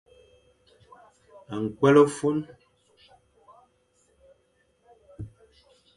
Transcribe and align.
Ñkwel 1.61 1.95
ô 2.03 2.05
fôn. 2.17 2.37